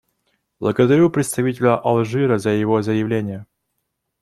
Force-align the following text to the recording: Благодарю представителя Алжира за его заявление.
Благодарю 0.59 1.11
представителя 1.11 1.75
Алжира 1.77 2.39
за 2.39 2.49
его 2.49 2.81
заявление. 2.81 3.45